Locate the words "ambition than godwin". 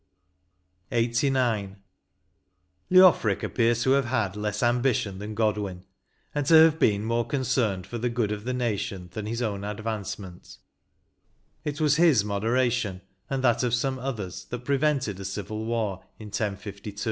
4.63-5.85